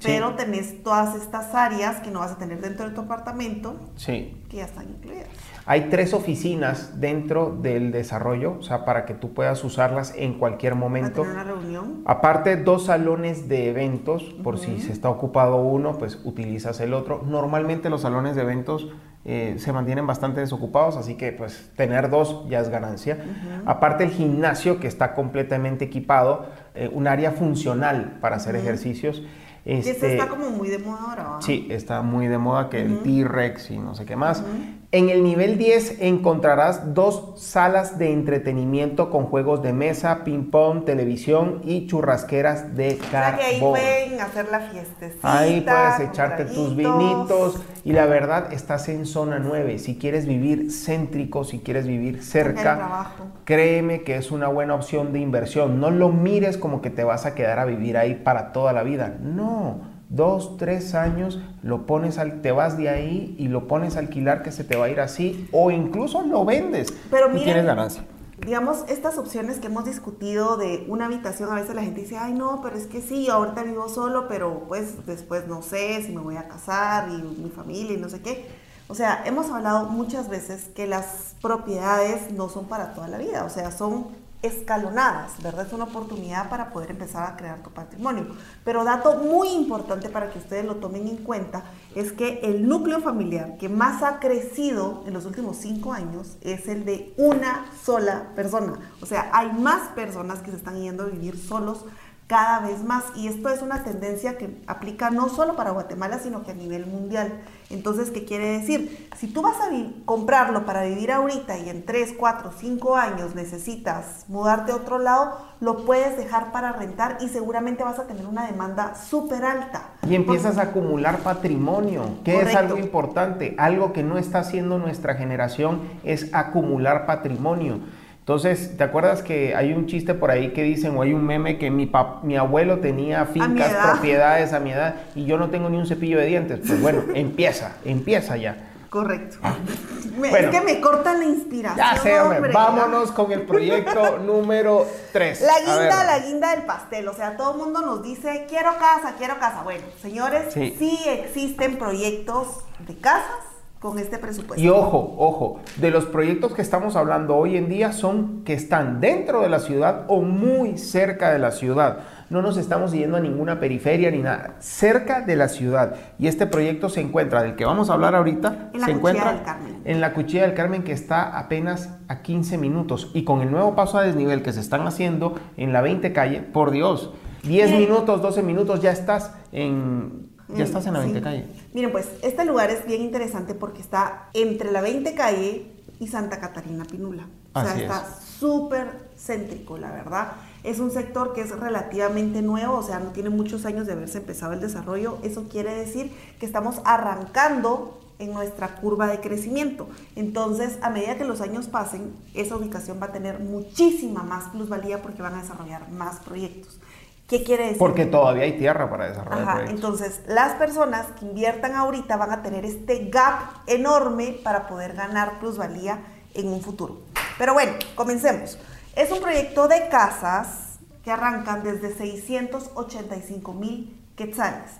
pero 0.02 0.34
tenés 0.34 0.82
todas 0.82 1.16
estas 1.16 1.54
áreas 1.54 2.00
que 2.00 2.10
no 2.10 2.20
vas 2.20 2.32
a 2.32 2.38
tener 2.38 2.60
dentro 2.60 2.88
de 2.88 2.94
tu 2.94 3.02
apartamento 3.02 3.76
sí. 3.96 4.36
que 4.48 4.58
ya 4.58 4.64
están 4.64 4.88
incluidas. 4.88 5.28
Hay 5.68 5.88
tres 5.90 6.14
oficinas 6.14 7.00
dentro 7.00 7.50
del 7.60 7.90
desarrollo, 7.90 8.58
o 8.60 8.62
sea, 8.62 8.84
para 8.84 9.04
que 9.04 9.14
tú 9.14 9.34
puedas 9.34 9.64
usarlas 9.64 10.14
en 10.16 10.38
cualquier 10.38 10.76
momento. 10.76 11.22
¿Para 11.22 11.34
una 11.34 11.44
reunión? 11.44 12.02
Aparte, 12.04 12.56
dos 12.56 12.86
salones 12.86 13.48
de 13.48 13.70
eventos, 13.70 14.22
por 14.44 14.58
si 14.58 14.80
se 14.80 14.92
está 14.92 15.10
ocupado 15.10 15.56
uno, 15.56 15.98
pues 15.98 16.20
utilizas 16.22 16.78
el 16.78 16.94
otro. 16.94 17.22
Normalmente 17.26 17.90
los 17.90 18.02
salones 18.02 18.36
de 18.36 18.42
eventos 18.42 18.88
eh, 19.28 19.56
se 19.58 19.72
mantienen 19.72 20.06
bastante 20.06 20.38
desocupados, 20.38 20.96
así 20.96 21.16
que 21.16 21.32
pues 21.32 21.72
tener 21.74 22.10
dos 22.10 22.46
ya 22.48 22.60
es 22.60 22.68
ganancia. 22.68 23.18
Aparte 23.64 24.04
el 24.04 24.10
gimnasio 24.10 24.78
que 24.78 24.86
está 24.86 25.14
completamente 25.14 25.86
equipado, 25.86 26.46
eh, 26.76 26.90
un 26.92 27.06
área 27.06 27.32
funcional 27.32 28.18
para 28.20 28.36
hacer 28.36 28.56
ejercicios. 28.56 29.22
Este, 29.66 30.12
está 30.12 30.28
como 30.28 30.50
muy 30.50 30.68
de 30.68 30.78
moda 30.78 31.00
ahora. 31.08 31.38
Sí, 31.40 31.66
está 31.70 32.00
muy 32.02 32.28
de 32.28 32.38
moda 32.38 32.70
que 32.70 32.82
el 32.82 33.02
T-Rex 33.02 33.72
y 33.72 33.78
no 33.78 33.96
sé 33.96 34.04
qué 34.04 34.14
más. 34.14 34.44
En 34.92 35.08
el 35.08 35.24
nivel 35.24 35.58
10 35.58 36.02
encontrarás 36.02 36.94
dos 36.94 37.34
salas 37.36 37.98
de 37.98 38.12
entretenimiento 38.12 39.10
con 39.10 39.26
juegos 39.26 39.62
de 39.62 39.72
mesa, 39.72 40.22
ping-pong, 40.22 40.84
televisión 40.84 41.62
y 41.64 41.88
churrasqueras 41.88 42.76
de 42.76 42.96
carbón. 43.10 43.44
ahí 43.44 43.60
pueden 43.60 44.20
hacer 44.20 44.48
la 44.52 44.60
fiestecita. 44.60 45.38
Ahí 45.38 45.60
puedes 45.62 46.10
echarte 46.10 46.44
tus 46.44 46.76
vinitos. 46.76 47.60
Y 47.86 47.92
la 47.92 48.06
verdad, 48.06 48.52
estás 48.52 48.88
en 48.88 49.06
zona 49.06 49.38
9. 49.38 49.78
Si 49.78 49.96
quieres 49.96 50.26
vivir 50.26 50.72
céntrico, 50.72 51.44
si 51.44 51.60
quieres 51.60 51.86
vivir 51.86 52.20
cerca, 52.20 53.12
créeme 53.44 54.02
que 54.02 54.16
es 54.16 54.32
una 54.32 54.48
buena 54.48 54.74
opción 54.74 55.12
de 55.12 55.20
inversión. 55.20 55.78
No 55.78 55.92
lo 55.92 56.08
mires 56.08 56.58
como 56.58 56.82
que 56.82 56.90
te 56.90 57.04
vas 57.04 57.26
a 57.26 57.36
quedar 57.36 57.60
a 57.60 57.64
vivir 57.64 57.96
ahí 57.96 58.16
para 58.16 58.50
toda 58.50 58.72
la 58.72 58.82
vida. 58.82 59.14
No 59.22 59.94
dos, 60.08 60.56
tres 60.56 60.96
años, 60.96 61.40
lo 61.62 61.86
pones 61.86 62.18
al, 62.18 62.40
te 62.40 62.50
vas 62.50 62.76
de 62.76 62.88
ahí 62.88 63.36
y 63.38 63.46
lo 63.48 63.68
pones 63.68 63.96
a 63.96 64.00
alquilar 64.00 64.42
que 64.42 64.50
se 64.50 64.64
te 64.64 64.76
va 64.76 64.86
a 64.86 64.88
ir 64.88 65.00
así, 65.00 65.48
o 65.52 65.70
incluso 65.70 66.22
lo 66.22 66.44
vendes 66.44 66.92
Pero 67.10 67.36
y 67.36 67.44
tienes 67.44 67.64
ganancia. 67.64 68.02
Digamos, 68.38 68.84
estas 68.88 69.16
opciones 69.16 69.58
que 69.58 69.68
hemos 69.68 69.86
discutido 69.86 70.56
de 70.56 70.84
una 70.88 71.06
habitación, 71.06 71.50
a 71.50 71.54
veces 71.54 71.74
la 71.74 71.82
gente 71.82 72.02
dice, 72.02 72.18
ay 72.18 72.34
no, 72.34 72.60
pero 72.62 72.76
es 72.76 72.86
que 72.86 73.00
sí, 73.00 73.28
ahorita 73.28 73.62
vivo 73.62 73.88
solo, 73.88 74.28
pero 74.28 74.64
pues 74.68 75.06
después 75.06 75.48
no 75.48 75.62
sé 75.62 76.02
si 76.02 76.12
me 76.12 76.20
voy 76.20 76.36
a 76.36 76.46
casar 76.46 77.08
y 77.08 77.22
mi 77.22 77.50
familia 77.50 77.94
y 77.94 78.00
no 78.00 78.08
sé 78.08 78.20
qué. 78.20 78.46
O 78.88 78.94
sea, 78.94 79.22
hemos 79.24 79.50
hablado 79.50 79.88
muchas 79.88 80.28
veces 80.28 80.68
que 80.74 80.86
las 80.86 81.34
propiedades 81.40 82.30
no 82.32 82.48
son 82.48 82.66
para 82.66 82.94
toda 82.94 83.08
la 83.08 83.18
vida, 83.18 83.44
o 83.44 83.50
sea, 83.50 83.72
son 83.72 84.06
escalonadas, 84.42 85.42
¿verdad? 85.42 85.66
Es 85.66 85.72
una 85.72 85.84
oportunidad 85.84 86.48
para 86.48 86.70
poder 86.70 86.90
empezar 86.90 87.30
a 87.30 87.36
crear 87.36 87.62
tu 87.62 87.70
patrimonio. 87.70 88.26
Pero 88.64 88.84
dato 88.84 89.16
muy 89.18 89.48
importante 89.48 90.08
para 90.08 90.30
que 90.30 90.38
ustedes 90.38 90.64
lo 90.64 90.76
tomen 90.76 91.08
en 91.08 91.18
cuenta 91.18 91.64
es 91.94 92.12
que 92.12 92.40
el 92.42 92.68
núcleo 92.68 93.00
familiar 93.00 93.56
que 93.58 93.68
más 93.68 94.02
ha 94.02 94.20
crecido 94.20 95.04
en 95.06 95.14
los 95.14 95.24
últimos 95.26 95.56
cinco 95.56 95.92
años 95.92 96.36
es 96.42 96.68
el 96.68 96.84
de 96.84 97.14
una 97.16 97.66
sola 97.82 98.32
persona. 98.34 98.78
O 99.00 99.06
sea, 99.06 99.30
hay 99.32 99.52
más 99.52 99.88
personas 99.90 100.40
que 100.40 100.50
se 100.50 100.56
están 100.56 100.80
yendo 100.80 101.04
a 101.04 101.06
vivir 101.06 101.38
solos 101.38 101.84
cada 102.26 102.60
vez 102.60 102.82
más. 102.82 103.04
Y 103.14 103.28
esto 103.28 103.48
es 103.48 103.62
una 103.62 103.84
tendencia 103.84 104.36
que 104.36 104.60
aplica 104.66 105.10
no 105.10 105.28
solo 105.28 105.56
para 105.56 105.70
Guatemala, 105.70 106.18
sino 106.18 106.44
que 106.44 106.52
a 106.52 106.54
nivel 106.54 106.86
mundial. 106.86 107.40
Entonces, 107.70 108.10
¿qué 108.10 108.24
quiere 108.24 108.58
decir? 108.58 109.08
Si 109.16 109.26
tú 109.26 109.42
vas 109.42 109.56
a 109.56 109.70
comprarlo 110.04 110.66
para 110.66 110.84
vivir 110.84 111.10
ahorita 111.10 111.58
y 111.58 111.68
en 111.68 111.84
3, 111.84 112.14
4, 112.18 112.52
5 112.56 112.96
años 112.96 113.34
necesitas 113.34 114.24
mudarte 114.28 114.72
a 114.72 114.76
otro 114.76 114.98
lado, 114.98 115.38
lo 115.60 115.84
puedes 115.84 116.16
dejar 116.16 116.52
para 116.52 116.72
rentar 116.72 117.18
y 117.20 117.28
seguramente 117.28 117.82
vas 117.82 117.98
a 117.98 118.06
tener 118.06 118.26
una 118.26 118.46
demanda 118.46 118.94
súper 118.94 119.44
alta. 119.44 119.90
Y 120.08 120.14
empiezas 120.14 120.58
a 120.58 120.62
acumular 120.62 121.18
patrimonio, 121.18 122.04
que 122.24 122.40
es 122.40 122.54
algo 122.54 122.76
importante. 122.76 123.54
Algo 123.58 123.92
que 123.92 124.02
no 124.02 124.18
está 124.18 124.40
haciendo 124.40 124.78
nuestra 124.78 125.14
generación 125.14 125.80
es 126.04 126.32
acumular 126.34 127.06
patrimonio. 127.06 127.80
Entonces, 128.26 128.76
¿te 128.76 128.82
acuerdas 128.82 129.22
que 129.22 129.54
hay 129.54 129.72
un 129.72 129.86
chiste 129.86 130.12
por 130.12 130.32
ahí 130.32 130.52
que 130.52 130.64
dicen, 130.64 130.96
o 130.96 131.02
hay 131.02 131.12
un 131.12 131.24
meme 131.24 131.58
que 131.58 131.70
mi, 131.70 131.88
mi 132.24 132.36
abuelo 132.36 132.80
tenía 132.80 133.24
fincas, 133.24 133.72
propiedades 133.72 134.52
a 134.52 134.58
mi 134.58 134.72
edad 134.72 134.96
y 135.14 135.26
yo 135.26 135.38
no 135.38 135.48
tengo 135.48 135.70
ni 135.70 135.76
un 135.76 135.86
cepillo 135.86 136.18
de 136.18 136.26
dientes? 136.26 136.58
Pues 136.66 136.82
bueno, 136.82 137.04
empieza, 137.14 137.76
empieza 137.84 138.36
ya. 138.36 138.56
Correcto. 138.90 139.36
es 140.24 140.46
que 140.48 140.60
me 140.60 140.80
cortan 140.80 141.20
la 141.20 141.24
inspiración. 141.24 141.86
Ya 141.86 142.02
sé, 142.02 142.20
hombre. 142.20 142.50
Vámonos 142.52 143.12
con 143.12 143.30
el 143.30 143.42
proyecto 143.42 144.18
número 144.26 144.88
3. 145.12 145.42
La 145.42 145.60
guinda, 145.60 146.04
la 146.04 146.18
guinda 146.18 146.50
del 146.50 146.64
pastel. 146.64 147.06
O 147.06 147.14
sea, 147.14 147.36
todo 147.36 147.52
el 147.52 147.58
mundo 147.58 147.82
nos 147.82 148.02
dice, 148.02 148.46
quiero 148.48 148.76
casa, 148.76 149.14
quiero 149.16 149.38
casa. 149.38 149.62
Bueno, 149.62 149.84
señores, 150.02 150.52
sí 150.52 150.98
existen 151.06 151.78
proyectos 151.78 152.64
de 152.88 152.96
casas 152.96 153.55
con 153.86 154.00
este 154.00 154.18
presupuesto. 154.18 154.60
Y 154.60 154.68
ojo, 154.68 155.14
ojo, 155.16 155.60
de 155.76 155.92
los 155.92 156.06
proyectos 156.06 156.52
que 156.54 156.60
estamos 156.60 156.96
hablando 156.96 157.36
hoy 157.36 157.56
en 157.56 157.68
día 157.68 157.92
son 157.92 158.42
que 158.42 158.52
están 158.52 159.00
dentro 159.00 159.42
de 159.42 159.48
la 159.48 159.60
ciudad 159.60 160.06
o 160.08 160.22
muy 160.22 160.76
cerca 160.76 161.30
de 161.30 161.38
la 161.38 161.52
ciudad. 161.52 162.00
No 162.28 162.42
nos 162.42 162.56
estamos 162.56 162.90
yendo 162.90 163.16
a 163.16 163.20
ninguna 163.20 163.60
periferia 163.60 164.10
ni 164.10 164.18
nada, 164.18 164.56
cerca 164.58 165.20
de 165.20 165.36
la 165.36 165.46
ciudad. 165.46 165.94
Y 166.18 166.26
este 166.26 166.48
proyecto 166.48 166.88
se 166.88 167.00
encuentra, 167.00 167.44
del 167.44 167.54
que 167.54 167.64
vamos 167.64 167.88
a 167.88 167.92
hablar 167.92 168.16
ahorita, 168.16 168.70
en 168.72 168.80
la 168.80 168.86
se 168.86 168.92
encuentra 168.92 169.32
del 169.32 169.42
Carmen. 169.44 169.82
en 169.84 170.00
la 170.00 170.12
Cuchilla 170.14 170.42
del 170.42 170.54
Carmen 170.54 170.82
que 170.82 170.90
está 170.90 171.38
apenas 171.38 171.90
a 172.08 172.22
15 172.22 172.58
minutos. 172.58 173.12
Y 173.14 173.22
con 173.22 173.40
el 173.40 173.52
nuevo 173.52 173.76
paso 173.76 173.98
a 173.98 174.02
desnivel 174.02 174.42
que 174.42 174.52
se 174.52 174.58
están 174.58 174.84
haciendo 174.88 175.36
en 175.56 175.72
la 175.72 175.80
20 175.80 176.12
calle, 176.12 176.40
por 176.40 176.72
Dios, 176.72 177.12
10 177.44 177.70
minutos, 177.78 178.20
12 178.20 178.42
minutos 178.42 178.82
ya 178.82 178.90
estás 178.90 179.32
en 179.52 180.34
ya 180.48 180.64
estás 180.64 180.86
en 180.86 180.94
la 180.94 181.00
20 181.00 181.20
calle. 181.22 181.46
Miren, 181.74 181.92
pues 181.92 182.08
este 182.22 182.44
lugar 182.44 182.70
es 182.70 182.86
bien 182.86 183.02
interesante 183.02 183.54
porque 183.54 183.80
está 183.80 184.28
entre 184.34 184.70
la 184.70 184.80
20 184.80 185.14
calle 185.14 185.66
y 185.98 186.08
Santa 186.08 186.40
Catarina 186.40 186.84
Pinula. 186.84 187.26
O 187.52 187.60
sea, 187.60 187.76
está 187.76 188.18
súper 188.38 189.08
céntrico, 189.16 189.78
la 189.78 189.90
verdad. 189.90 190.32
Es 190.62 190.78
un 190.78 190.90
sector 190.90 191.32
que 191.32 191.40
es 191.40 191.58
relativamente 191.58 192.42
nuevo, 192.42 192.76
o 192.76 192.82
sea, 192.82 192.98
no 192.98 193.10
tiene 193.10 193.30
muchos 193.30 193.64
años 193.64 193.86
de 193.86 193.92
haberse 193.92 194.18
empezado 194.18 194.52
el 194.52 194.60
desarrollo. 194.60 195.18
Eso 195.22 195.48
quiere 195.48 195.74
decir 195.74 196.12
que 196.38 196.44
estamos 196.44 196.80
arrancando 196.84 197.98
en 198.18 198.32
nuestra 198.32 198.76
curva 198.76 199.06
de 199.06 199.20
crecimiento. 199.20 199.88
Entonces, 200.16 200.78
a 200.82 200.90
medida 200.90 201.16
que 201.16 201.24
los 201.24 201.40
años 201.40 201.66
pasen, 201.66 202.12
esa 202.34 202.56
ubicación 202.56 202.98
va 203.00 203.06
a 203.06 203.12
tener 203.12 203.40
muchísima 203.40 204.22
más 204.22 204.50
plusvalía 204.50 205.02
porque 205.02 205.22
van 205.22 205.34
a 205.34 205.42
desarrollar 205.42 205.90
más 205.90 206.20
proyectos. 206.20 206.78
¿Qué 207.26 207.42
quiere 207.42 207.64
decir? 207.64 207.78
Porque 207.78 208.06
todavía 208.06 208.44
hay 208.44 208.56
tierra 208.56 208.88
para 208.88 209.08
desarrollar 209.08 209.48
Ajá, 209.48 209.64
Entonces, 209.68 210.20
las 210.28 210.54
personas 210.54 211.06
que 211.18 211.26
inviertan 211.26 211.74
ahorita 211.74 212.16
van 212.16 212.30
a 212.30 212.42
tener 212.42 212.64
este 212.64 213.08
gap 213.10 213.62
enorme 213.66 214.38
para 214.44 214.68
poder 214.68 214.94
ganar 214.94 215.40
plusvalía 215.40 215.98
en 216.34 216.48
un 216.48 216.60
futuro. 216.60 217.00
Pero 217.36 217.52
bueno, 217.54 217.72
comencemos. 217.96 218.58
Es 218.94 219.10
un 219.10 219.20
proyecto 219.20 219.66
de 219.66 219.88
casas 219.88 220.78
que 221.04 221.10
arrancan 221.10 221.62
desde 221.62 221.94
685 221.94 223.52
mil 223.54 223.96
quetzales. 224.16 224.70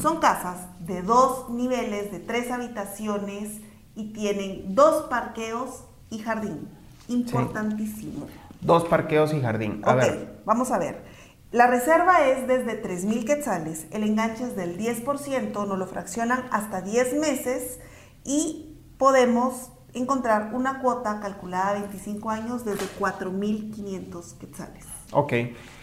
Son 0.00 0.20
casas 0.20 0.56
de 0.80 1.02
dos 1.02 1.50
niveles, 1.50 2.10
de 2.10 2.18
tres 2.18 2.50
habitaciones 2.50 3.60
y 3.94 4.12
tienen 4.12 4.74
dos 4.74 5.04
parqueos 5.04 5.84
y 6.10 6.18
jardín. 6.18 6.68
Importantísimo. 7.08 8.26
Dos 8.60 8.84
parqueos 8.84 9.34
y 9.34 9.40
jardín. 9.40 9.82
A 9.84 9.94
ver. 9.94 10.40
vamos 10.44 10.70
a 10.70 10.78
ver. 10.78 11.15
La 11.52 11.68
reserva 11.68 12.26
es 12.26 12.48
desde 12.48 12.82
3.000 12.82 13.24
quetzales, 13.24 13.86
el 13.92 14.02
enganche 14.02 14.42
es 14.42 14.56
del 14.56 14.76
10%, 14.76 15.52
nos 15.52 15.78
lo 15.78 15.86
fraccionan 15.86 16.44
hasta 16.50 16.80
10 16.80 17.20
meses 17.20 17.78
y 18.24 18.80
podemos 18.98 19.70
encontrar 19.94 20.50
una 20.54 20.80
cuota 20.80 21.20
calculada 21.20 21.70
a 21.70 21.72
25 21.74 22.30
años 22.30 22.64
desde 22.64 22.86
4.500 22.98 24.38
quetzales. 24.38 24.84
Ok. 25.12 25.32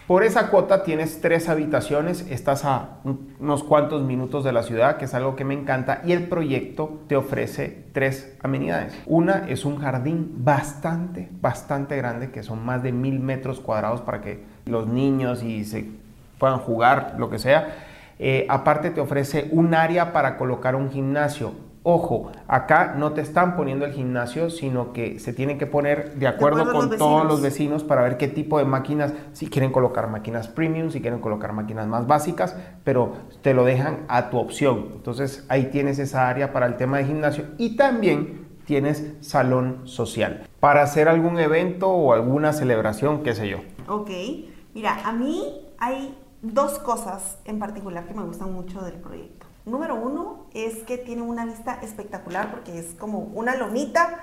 Por 0.06 0.24
esa 0.24 0.50
cuota 0.50 0.84
tienes 0.84 1.22
tres 1.22 1.48
habitaciones, 1.48 2.28
estás 2.30 2.66
a 2.66 3.00
unos 3.06 3.64
cuantos 3.64 4.04
minutos 4.04 4.44
de 4.44 4.52
la 4.52 4.64
ciudad, 4.64 4.98
que 4.98 5.06
es 5.06 5.14
algo 5.14 5.38
que 5.38 5.46
me 5.46 5.54
encanta, 5.54 6.02
y 6.06 6.12
el 6.12 6.28
proyecto 6.28 7.00
te 7.08 7.16
ofrece 7.16 7.86
tres 7.94 8.36
amenidades. 8.44 9.02
Una 9.06 9.46
es 9.48 9.64
un 9.64 9.78
jardín 9.78 10.44
bastante, 10.44 11.30
bastante 11.40 11.96
grande, 11.96 12.32
que 12.32 12.44
son 12.44 12.66
más 12.66 12.84
de 12.84 12.92
mil 12.92 13.22
metros 13.22 13.62
cuadrados 13.62 14.02
para 14.02 14.20
que 14.20 14.44
los 14.66 14.88
niños 14.88 15.44
y 15.44 15.66
se 15.66 15.90
puedan 16.38 16.60
jugar, 16.60 17.16
lo 17.18 17.30
que 17.30 17.40
sea. 17.40 17.76
Eh, 18.20 18.46
aparte 18.50 18.90
te 18.90 19.02
ofrece 19.02 19.50
un 19.52 19.74
área 19.74 20.14
para 20.14 20.38
colocar 20.38 20.76
un 20.76 20.92
gimnasio. 20.92 21.52
Ojo, 21.86 22.32
acá 22.48 22.96
no 22.98 23.12
te 23.12 23.20
están 23.20 23.58
poniendo 23.58 23.84
el 23.86 23.92
gimnasio, 23.92 24.50
sino 24.50 24.94
que 24.94 25.20
se 25.20 25.34
tiene 25.34 25.58
que 25.58 25.66
poner 25.66 26.14
de 26.14 26.28
acuerdo, 26.28 26.72
con 26.72 26.90
todos 26.98 27.26
los 27.26 27.42
vecinos 27.42 27.84
para 27.84 28.04
ver 28.04 28.16
qué 28.16 28.30
tipo 28.30 28.58
de 28.58 28.64
máquinas, 28.64 29.14
si 29.34 29.48
quieren 29.48 29.74
colocar 29.74 30.10
máquinas 30.10 30.48
premium, 30.48 30.92
si 30.92 31.02
quieren 31.02 31.20
colocar 31.20 31.52
máquinas 31.52 31.88
más 31.88 32.08
básicas, 32.08 32.56
pero 32.86 33.12
te 33.42 33.54
lo 33.54 33.66
dejan 33.66 34.06
a 34.08 34.30
tu 34.30 34.38
opción. 34.38 34.92
Entonces 34.94 35.46
ahí 35.50 35.66
tienes 35.66 36.00
esa 36.00 36.30
área 36.30 36.54
para 36.54 36.68
el 36.68 36.78
tema 36.78 37.00
de 37.00 37.06
gimnasio 37.06 37.48
y 37.58 37.76
también 37.76 38.48
tienes 38.64 39.16
salón 39.20 39.82
social 39.84 40.48
para 40.62 40.84
hacer 40.84 41.10
algún 41.10 41.38
evento 41.38 41.90
o 41.90 42.14
alguna 42.14 42.54
celebración, 42.54 43.24
qué 43.24 43.36
sé 43.36 43.50
yo. 43.50 43.58
Ok. 43.90 44.10
Mira, 44.74 45.02
a 45.06 45.12
mí 45.12 45.68
hay 45.78 46.18
dos 46.42 46.80
cosas 46.80 47.38
en 47.46 47.60
particular 47.60 48.06
que 48.06 48.14
me 48.14 48.24
gustan 48.24 48.54
mucho 48.54 48.82
del 48.82 48.96
proyecto. 48.96 49.46
Número 49.66 49.96
uno 49.96 50.48
es 50.54 50.80
que 50.84 50.98
tiene 50.98 51.22
una 51.22 51.46
vista 51.46 51.80
espectacular 51.82 52.52
porque 52.52 52.78
es 52.78 52.96
como 52.96 53.20
una 53.20 53.56
lomita 53.56 54.20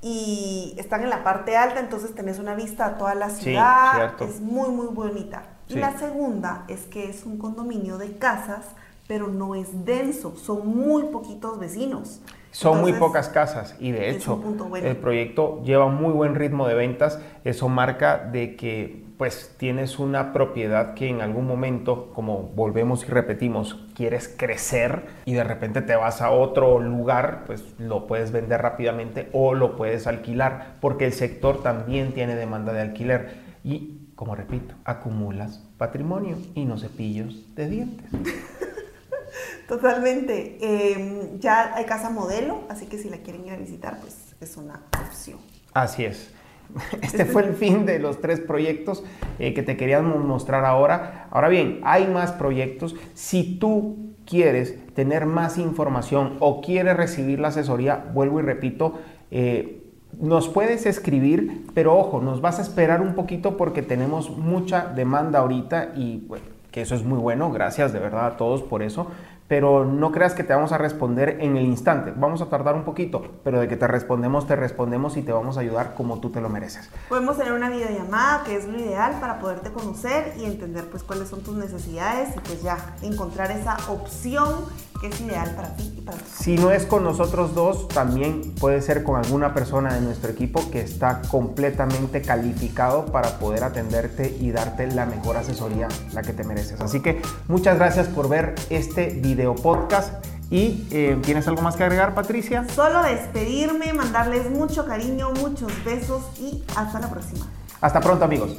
y 0.00 0.74
están 0.78 1.02
en 1.02 1.10
la 1.10 1.24
parte 1.24 1.56
alta, 1.56 1.80
entonces 1.80 2.14
tenés 2.14 2.38
una 2.38 2.54
vista 2.54 2.86
a 2.86 2.98
toda 2.98 3.14
la 3.16 3.30
ciudad. 3.30 4.14
es 4.20 4.40
muy, 4.40 4.70
muy 4.70 4.86
bonita. 4.86 5.42
Y 5.68 5.74
la 5.74 5.98
segunda 5.98 6.64
es 6.68 6.86
que 6.86 7.10
es 7.10 7.26
un 7.26 7.38
condominio 7.38 7.98
de 7.98 8.16
casas, 8.16 8.66
pero 9.08 9.26
no 9.26 9.54
es 9.54 9.84
denso, 9.84 10.36
son 10.36 10.66
muy 10.66 11.04
poquitos 11.04 11.58
vecinos. 11.58 12.20
Son 12.50 12.80
muy 12.80 12.94
pocas 12.94 13.28
casas 13.28 13.76
y 13.78 13.90
de 13.90 14.10
hecho 14.10 14.42
el 14.74 14.96
proyecto 14.96 15.62
lleva 15.64 15.88
muy 15.88 16.12
buen 16.12 16.34
ritmo 16.34 16.66
de 16.66 16.74
ventas. 16.74 17.18
Eso 17.44 17.68
marca 17.68 18.18
de 18.18 18.56
que 18.56 19.07
pues 19.18 19.54
tienes 19.58 19.98
una 19.98 20.32
propiedad 20.32 20.94
que 20.94 21.08
en 21.08 21.20
algún 21.20 21.46
momento, 21.46 22.12
como 22.14 22.44
volvemos 22.54 23.02
y 23.04 23.08
repetimos, 23.08 23.74
quieres 23.96 24.28
crecer 24.28 25.06
y 25.24 25.34
de 25.34 25.42
repente 25.42 25.82
te 25.82 25.96
vas 25.96 26.22
a 26.22 26.30
otro 26.30 26.78
lugar, 26.78 27.42
pues 27.46 27.64
lo 27.78 28.06
puedes 28.06 28.30
vender 28.30 28.62
rápidamente 28.62 29.28
o 29.32 29.54
lo 29.54 29.76
puedes 29.76 30.06
alquilar, 30.06 30.76
porque 30.80 31.04
el 31.04 31.12
sector 31.12 31.62
también 31.62 32.12
tiene 32.12 32.36
demanda 32.36 32.72
de 32.72 32.80
alquiler. 32.80 33.48
Y, 33.64 34.12
como 34.14 34.36
repito, 34.36 34.76
acumulas 34.84 35.64
patrimonio 35.76 36.38
y 36.54 36.64
no 36.64 36.78
cepillos 36.78 37.54
de 37.56 37.68
dientes. 37.68 38.10
Totalmente. 39.68 40.58
Em, 40.60 41.40
ya 41.40 41.74
hay 41.74 41.84
casa 41.86 42.08
modelo, 42.08 42.62
así 42.68 42.86
que 42.86 42.98
si 42.98 43.10
la 43.10 43.18
quieren 43.18 43.44
ir 43.46 43.52
a 43.52 43.56
visitar, 43.56 43.98
pues 44.00 44.34
es 44.40 44.56
una 44.56 44.82
opción. 45.04 45.38
Así 45.74 46.04
es. 46.04 46.32
Este 47.02 47.24
fue 47.24 47.44
el 47.44 47.54
fin 47.54 47.86
de 47.86 47.98
los 47.98 48.20
tres 48.20 48.40
proyectos 48.40 49.04
eh, 49.38 49.54
que 49.54 49.62
te 49.62 49.76
queríamos 49.76 50.24
mostrar 50.24 50.64
ahora. 50.64 51.28
Ahora 51.30 51.48
bien, 51.48 51.80
hay 51.84 52.06
más 52.06 52.32
proyectos. 52.32 52.96
Si 53.14 53.58
tú 53.58 54.14
quieres 54.26 54.78
tener 54.94 55.26
más 55.26 55.58
información 55.58 56.36
o 56.40 56.60
quieres 56.60 56.96
recibir 56.96 57.40
la 57.40 57.48
asesoría, 57.48 58.04
vuelvo 58.12 58.40
y 58.40 58.42
repito, 58.42 58.98
eh, 59.30 59.82
nos 60.20 60.48
puedes 60.48 60.86
escribir, 60.86 61.66
pero 61.74 61.96
ojo, 61.96 62.20
nos 62.20 62.40
vas 62.40 62.58
a 62.58 62.62
esperar 62.62 63.00
un 63.00 63.14
poquito 63.14 63.56
porque 63.56 63.82
tenemos 63.82 64.36
mucha 64.36 64.86
demanda 64.86 65.40
ahorita 65.40 65.92
y 65.96 66.26
que 66.70 66.82
eso 66.82 66.94
es 66.94 67.04
muy 67.04 67.18
bueno. 67.18 67.50
Gracias 67.52 67.92
de 67.92 67.98
verdad 67.98 68.26
a 68.26 68.36
todos 68.36 68.62
por 68.62 68.82
eso 68.82 69.08
pero 69.48 69.86
no 69.86 70.12
creas 70.12 70.34
que 70.34 70.44
te 70.44 70.52
vamos 70.52 70.72
a 70.72 70.78
responder 70.78 71.38
en 71.40 71.56
el 71.56 71.64
instante. 71.64 72.12
Vamos 72.14 72.42
a 72.42 72.50
tardar 72.50 72.74
un 72.74 72.84
poquito, 72.84 73.40
pero 73.42 73.60
de 73.60 73.66
que 73.66 73.76
te 73.76 73.86
respondemos, 73.86 74.46
te 74.46 74.54
respondemos 74.54 75.16
y 75.16 75.22
te 75.22 75.32
vamos 75.32 75.56
a 75.56 75.60
ayudar 75.60 75.94
como 75.94 76.20
tú 76.20 76.30
te 76.30 76.40
lo 76.40 76.50
mereces. 76.50 76.90
Podemos 77.08 77.38
tener 77.38 77.54
una 77.54 77.70
videollamada, 77.70 78.44
que 78.44 78.56
es 78.56 78.66
lo 78.66 78.78
ideal 78.78 79.18
para 79.20 79.40
poderte 79.40 79.72
conocer 79.72 80.34
y 80.38 80.44
entender 80.44 80.84
pues 80.90 81.02
cuáles 81.02 81.28
son 81.28 81.40
tus 81.42 81.56
necesidades 81.56 82.36
y 82.36 82.40
pues 82.40 82.62
ya 82.62 82.94
encontrar 83.02 83.50
esa 83.50 83.78
opción 83.88 84.66
que 85.00 85.08
es 85.08 85.20
ideal 85.20 85.54
para 85.54 85.74
ti 85.76 85.94
y 85.96 86.00
para 86.00 86.18
ti. 86.18 86.24
Si 86.38 86.56
no 86.56 86.70
es 86.70 86.84
con 86.84 87.04
nosotros 87.04 87.54
dos, 87.54 87.88
también 87.88 88.54
puede 88.54 88.82
ser 88.82 89.02
con 89.02 89.16
alguna 89.16 89.54
persona 89.54 89.94
de 89.94 90.00
nuestro 90.00 90.30
equipo 90.30 90.70
que 90.70 90.80
está 90.80 91.22
completamente 91.30 92.22
calificado 92.22 93.06
para 93.06 93.38
poder 93.38 93.64
atenderte 93.64 94.36
y 94.40 94.50
darte 94.50 94.86
la 94.88 95.06
mejor 95.06 95.36
asesoría, 95.36 95.88
la 96.12 96.22
que 96.22 96.32
te 96.32 96.44
mereces. 96.44 96.80
Así 96.80 97.00
que 97.00 97.22
muchas 97.48 97.76
gracias 97.76 98.08
por 98.08 98.28
ver 98.28 98.54
este 98.70 99.06
video 99.06 99.54
podcast. 99.54 100.12
¿Y 100.50 100.86
eh, 100.90 101.18
tienes 101.22 101.46
algo 101.46 101.60
más 101.60 101.76
que 101.76 101.84
agregar, 101.84 102.14
Patricia? 102.14 102.64
Solo 102.74 103.02
despedirme, 103.02 103.92
mandarles 103.92 104.50
mucho 104.50 104.86
cariño, 104.86 105.30
muchos 105.32 105.72
besos 105.84 106.22
y 106.38 106.64
hasta 106.74 107.00
la 107.00 107.10
próxima. 107.10 107.46
Hasta 107.80 108.00
pronto, 108.00 108.24
amigos. 108.24 108.56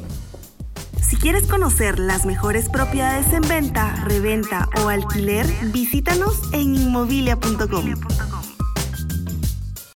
Si 1.10 1.18
quieres 1.18 1.48
conocer 1.48 1.98
las 1.98 2.28
mejores 2.28 2.70
propiedades 2.70 3.34
en 3.34 3.42
venta, 3.42 3.96
reventa 4.06 4.70
o 4.84 4.90
alquiler, 4.90 5.48
visítanos 5.74 6.54
en 6.54 6.76
inmobilia.com. 6.76 8.39